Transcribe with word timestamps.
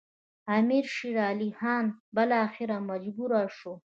امیر 0.57 0.85
شېر 0.95 1.17
علي 1.29 1.49
خان 1.57 1.85
بالاخره 2.15 2.77
مجبور 2.89 3.31
شو. 3.57 3.73